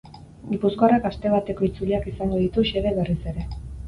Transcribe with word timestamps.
Gipuzkoarrak 0.51 1.03
aste 1.09 1.33
bateko 1.33 1.67
itzuliak 1.67 2.07
izango 2.13 2.39
ditu 2.45 2.65
xede 2.71 2.95
berriz 2.97 3.19
ere. 3.33 3.45